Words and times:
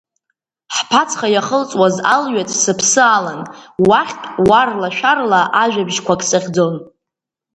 Ҳԥацха 0.75 1.27
иахылҵуаз 1.31 1.95
алҩаҵә 2.13 2.55
сыԥсы 2.61 3.01
алан, 3.15 3.41
уахьтә 3.87 4.27
уарла-шәарла 4.47 5.39
ажәабжьқәак 5.63 6.21
сыхьӡон. 6.29 6.75